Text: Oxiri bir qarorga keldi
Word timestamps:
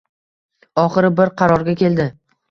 Oxiri 0.83 1.11
bir 1.19 1.31
qarorga 1.41 1.75
keldi 1.83 2.09